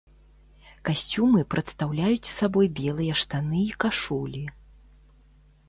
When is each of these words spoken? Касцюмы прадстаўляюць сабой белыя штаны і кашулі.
Касцюмы 0.87 1.43
прадстаўляюць 1.55 2.33
сабой 2.39 2.67
белыя 2.81 3.13
штаны 3.25 3.61
і 3.69 3.73
кашулі. 3.85 4.43